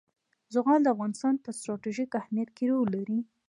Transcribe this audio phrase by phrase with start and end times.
[0.53, 3.19] زغال د افغانستان په ستراتیژیک اهمیت کې رول لري.